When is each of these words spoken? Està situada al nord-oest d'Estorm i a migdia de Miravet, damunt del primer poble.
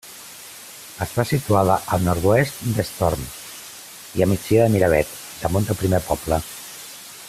Està 1.05 1.25
situada 1.31 1.75
al 1.97 2.07
nord-oest 2.07 2.63
d'Estorm 2.79 3.29
i 4.21 4.25
a 4.27 4.31
migdia 4.35 4.65
de 4.67 4.75
Miravet, 4.77 5.15
damunt 5.45 5.69
del 5.69 5.83
primer 5.85 6.05
poble. 6.09 6.45